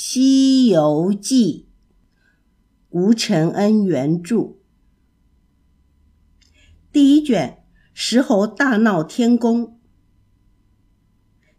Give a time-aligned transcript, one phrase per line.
[0.00, 1.66] 西游记》，
[2.90, 4.52] 吴承恩原著。
[6.92, 9.80] 第一卷：石猴大闹天宫。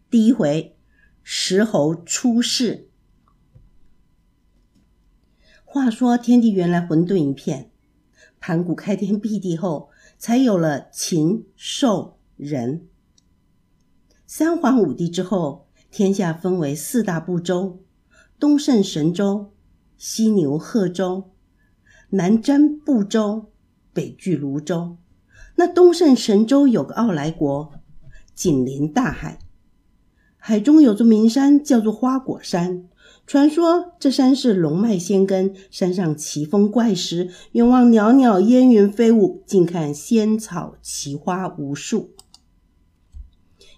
[0.08, 0.78] 第一回：
[1.22, 2.88] 石猴出世。
[5.62, 7.70] 话说天地原来混沌一片，
[8.40, 12.88] 盘古开天辟地后，才有了禽兽人。
[14.26, 17.84] 三皇五帝之后，天下分为四大部洲。
[18.40, 19.52] 东胜神州，
[19.98, 21.24] 西牛贺州，
[22.08, 23.52] 南瞻部洲，
[23.92, 24.96] 北俱泸州。
[25.56, 27.70] 那东胜神州有个傲来国，
[28.34, 29.40] 紧邻大海，
[30.38, 32.88] 海中有座名山，叫做花果山。
[33.26, 42.14] 传说这山是龙脉仙根，山上奇峰怪石，远望袅袅烟云飞舞，近看仙草奇花无数。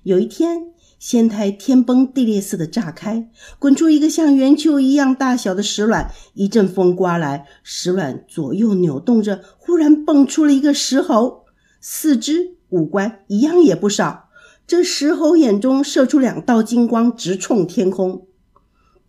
[0.05, 0.71] 有一天。
[1.03, 6.13] 仙台天崩地裂似的炸开，滚出一个像圆球一样大小的石卵。
[6.35, 11.43] 一阵风刮来，石卵左右扭动着，忽然蹦出了一个石猴，
[11.81, 14.29] 四肢五官一样也不少。
[14.65, 18.29] 这石猴眼中射出两道金光，直冲天空。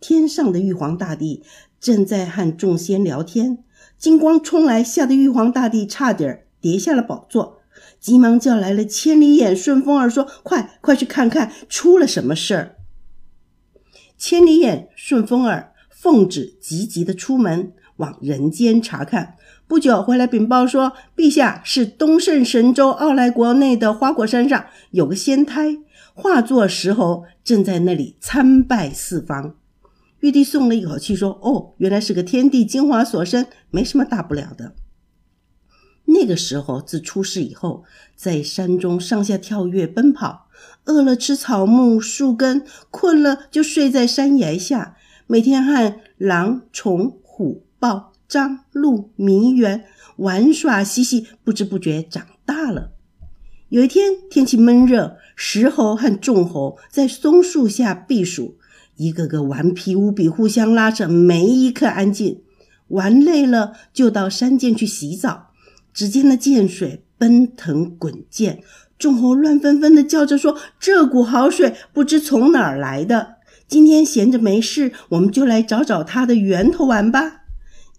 [0.00, 1.44] 天上的玉皇大帝
[1.78, 3.62] 正在和众仙聊天，
[3.96, 7.53] 金光冲来，吓得玉皇大帝差点跌下了宝座。
[8.04, 12.76] 急忙叫来了千里眼、顺风耳，说：“快快去看看出了什么事儿。”
[14.18, 19.36] 千里眼、顺风耳奉旨急急的出门往人间查看。
[19.66, 25.78] 不久回来禀报说：“陛下是东胜神州傲来国内的花果山上有个仙胎，
[26.12, 29.54] 化作石猴，正在那里参拜四方。”
[30.20, 34.74] 玉帝松了一口气，说：“哦，原来是个天地精华所生，没什么大不了的。”
[36.14, 37.82] 那个时候，自出世以后，
[38.14, 40.46] 在山中上下跳跃奔跑，
[40.84, 49.84] 饿了吃草木树根，困了就睡在山崖下，每天和狼、虫、虎、豹、獐、鹿、麋、猿
[50.18, 52.92] 玩耍嬉戏，不知不觉长大了。
[53.70, 58.56] 有一天天气闷热，石猴和众猴在松树下避暑，
[58.96, 62.42] 一个个顽皮无比，互相拉扯，没一刻安静。
[62.88, 65.48] 玩累了，就到山涧去洗澡。
[65.94, 68.60] 只见那涧水奔腾滚溅，
[68.98, 73.36] 众猴乱纷纷的叫着说：“这股好水不知从哪儿来的。
[73.68, 77.44] 今天闲着没事，我们就来找找它的源头玩吧。”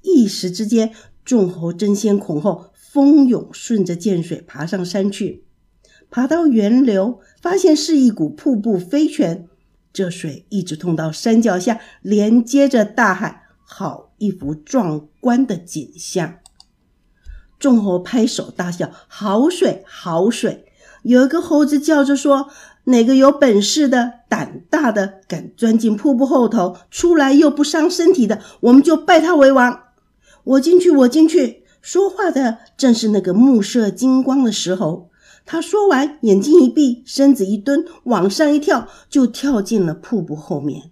[0.04, 0.92] 一时之间，
[1.24, 5.46] 众猴争先恐后，蜂拥顺着涧水爬上山去。
[6.12, 9.48] 爬到源流，发现是一股瀑布飞泉，
[9.92, 16.36] 这水一直通到山脚下，连接着大海，好一幅壮观的景象。
[17.66, 20.66] 众猴拍手大笑：“好水，好水！”
[21.02, 22.50] 有一个猴子叫着说
[22.86, 29.80] ：“哪个有本事的、胆大的，敢钻进瀑布后头，出来又不伤身体的，我们就拜他为王。”
[30.46, 31.64] 我进去，我进去。
[31.82, 35.10] 说话的正是那个目射金光的石猴。
[35.44, 40.92] 他说完，眼睛一闭，身子一蹲，往上一跳，就跳进了瀑布后面。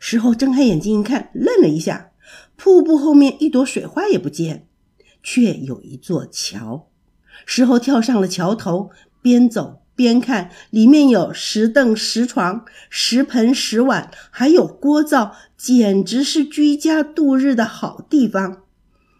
[0.00, 2.10] 石猴睁开眼睛一看，愣了一下，
[2.56, 4.65] 瀑布后面一朵水花也不见。
[5.28, 6.86] 却有一座桥，
[7.44, 18.62] 石猴跳上了桥头，边走边看，里面有石凳、石床、石盆、石碗，还有锅灶，简直是居家度日的好地方。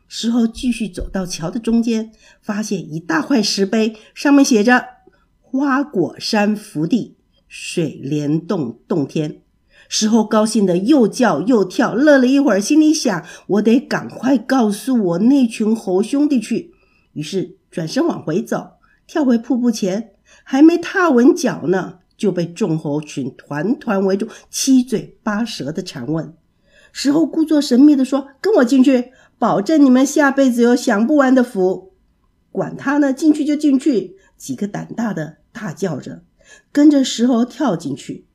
[0.06, 4.84] 石猴继续走到桥的中间，发现一大块石碑，上面写着
[5.42, 7.16] “花果山福地，
[7.48, 9.42] 水帘洞洞天”。
[9.88, 16.72] 石猴高兴的又叫又跳，乐了一会儿，心里想：我得赶快告诉我那群猴兄弟去。
[17.12, 18.72] 于是转身往回走，
[19.06, 20.10] 跳回瀑布前，
[20.44, 26.34] 还没踏稳脚呢，就被众猴群团团围住，七嘴八舌的缠问。
[26.92, 31.92] 石猴故作神秘的说：“跟我进去，保证你们下辈子有享不完的福。”
[32.52, 34.16] 管他呢，进去就进去。
[34.36, 36.22] 几个胆大的大叫着，
[36.70, 38.25] 跟着石猴跳进去。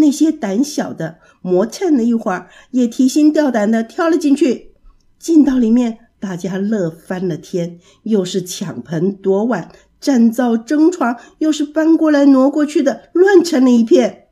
[0.00, 4.74] 那些胆小的磨蹭了一会儿，也提心吊胆的跳了进去。
[5.18, 9.70] 进到里面，大家乐翻了天，又是抢盆夺碗、
[10.00, 14.28] 占灶争床，又是搬过来挪过去的，乱成了一片。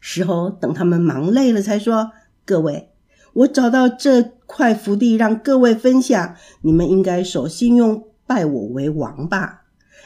[0.00, 2.12] 石猴等他们忙累了，才说
[2.44, 2.90] ：“各位，
[3.32, 9.62] 我找到这块福地，让各位分享，你们应该守信用，拜我为王吧。”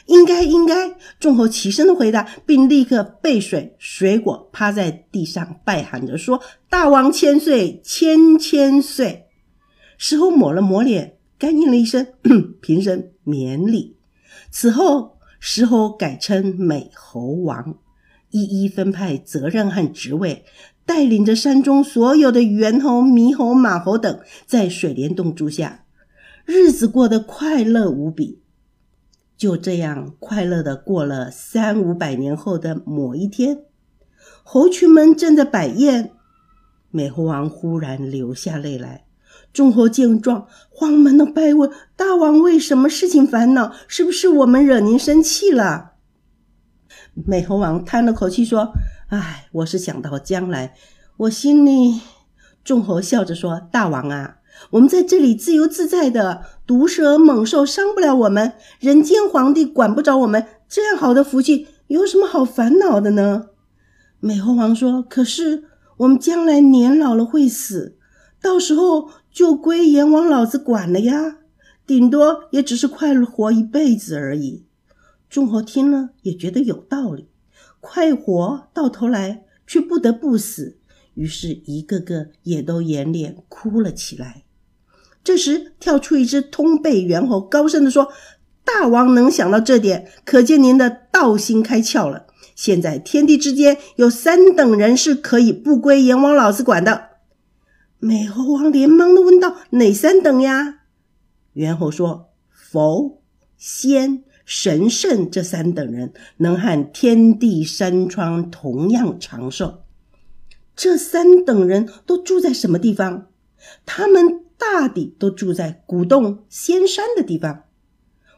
[0.06, 9.26] 应该应该，众猴齐声的回答，并立刻背水水果，趴在地上拜喊着说：“大王千岁，千千岁！”
[9.98, 12.06] 石猴抹了抹脸，干应了一声，
[12.62, 13.96] 平身免礼。
[14.50, 17.78] 此后，石猴改称美猴王。
[18.30, 20.44] 一一分派责任和职位，
[20.84, 25.86] 带领着山中所有的猿猴、猕猴、马猴等，在水帘洞住下，
[26.44, 28.42] 日子过得快乐无比。
[29.38, 33.62] 就这样快乐的过了三五百年后的某一天，
[34.42, 36.10] 猴群们正在摆宴，
[36.90, 39.04] 美猴王忽然流下泪来。
[39.52, 43.72] 众猴见状，慌忙的拜问：“大王为什么事情烦恼？
[43.86, 45.92] 是不是我们惹您生气了？”
[47.14, 48.72] 美猴王叹了口气说
[49.08, 50.74] ：“唉，我是想到将来，
[51.16, 52.00] 我心里……”
[52.64, 54.37] 众猴笑着说：“大王啊。”
[54.70, 63.46] 我们在这里自由自在的，毒蛇猛兽伤不了我们，人间皇帝管不着我们，这样好的福气，有什么好烦恼的呢？
[64.20, 65.64] 美猴王说：“可是
[65.98, 67.96] 我们将来年老了会死，
[68.42, 71.38] 到时候就归阎王老子管了呀，
[71.86, 74.64] 顶多也只是快活一辈子而已。”
[75.30, 77.28] 众猴听了也觉得有道理，
[77.80, 80.78] 快活到头来却不得不死，
[81.14, 84.44] 于是一个个也都掩脸哭了起来。
[85.24, 88.10] 这时，跳出一只通背猿猴，高声地说
[88.64, 92.26] ：“大王能想到这点，可见您的道心开窍了。
[92.54, 97.08] 现在天地之间有三等人是可以不归阎王老子管的。”
[98.00, 100.80] 美猴王连忙的问道：“哪三等呀？”
[101.54, 103.20] 猿猴说：“佛、
[103.58, 109.82] 仙、神圣这三等人能和天地山川同样长寿。
[110.74, 113.26] 这三等人都住在什么地方？
[113.84, 117.64] 他们？”大抵都住在古洞仙山的地方，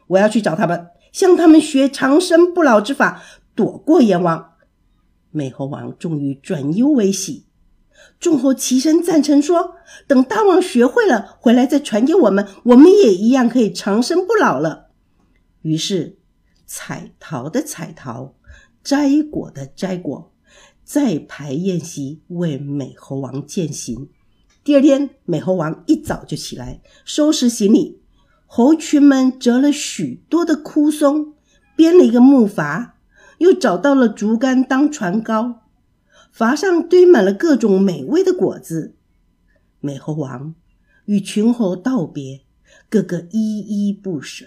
[0.07, 3.21] 我要去找他们，向他们学长生不老之法，
[3.55, 4.53] 躲过阎王。
[5.31, 7.45] 美猴王终于转忧为喜，
[8.19, 9.75] 众猴齐声赞成说
[10.07, 14.91] ：“等大王学会了，回来再传给我们，我们也一样可以长生不老了。”
[15.63, 16.19] 于是，
[16.65, 18.35] 采桃的采桃，
[18.83, 20.33] 摘果的摘果，
[20.83, 24.09] 再排宴席为美猴王饯行。
[24.63, 27.99] 第二天，美猴王一早就起来收拾行李。
[28.45, 31.33] 猴群们折了许多的枯松，
[31.75, 32.91] 编了一个木筏，
[33.39, 35.55] 又找到了竹竿当船篙，
[36.35, 38.95] 筏上堆满了各种美味的果子。
[39.79, 40.53] 美猴王
[41.05, 42.41] 与群猴道别，
[42.87, 44.45] 个个依依不舍。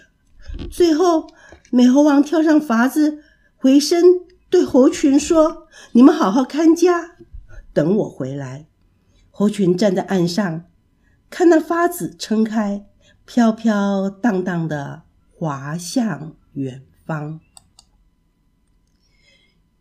[0.71, 1.27] 最后，
[1.71, 3.21] 美猴王跳上筏子，
[3.57, 4.01] 回身
[4.49, 7.17] 对猴群说：“你们好好看家，
[7.73, 8.67] 等我回来。”
[9.37, 10.63] 猴群站在岸上，
[11.29, 12.87] 看那发子撑开，
[13.25, 17.41] 飘飘荡荡的滑向远方。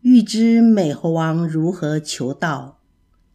[0.01, 2.81] 欲知美猴王如何求道，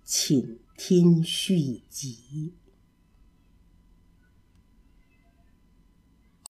[0.04, 2.59] 请听续集。